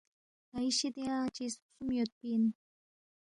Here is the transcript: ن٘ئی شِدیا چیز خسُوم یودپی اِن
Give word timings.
ن٘ئی 0.53 0.69
شِدیا 0.77 1.15
چیز 1.37 1.53
خسُوم 1.61 1.87
یودپی 1.97 2.27
اِن 2.33 2.43